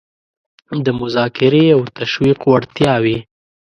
[0.85, 3.17] د مذاکرې او تشویق وړتیاوې